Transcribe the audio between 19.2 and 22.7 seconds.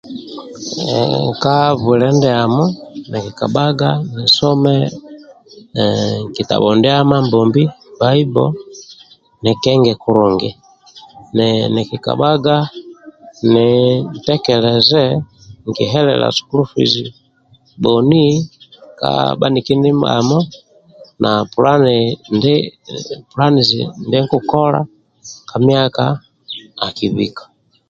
bhaniki ndibhamo na pulani ndi